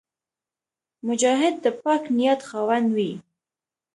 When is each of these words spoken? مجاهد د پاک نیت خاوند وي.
مجاهد 1.07 1.55
د 1.63 1.65
پاک 1.83 2.03
نیت 2.17 2.41
خاوند 2.49 2.87
وي. 2.95 3.11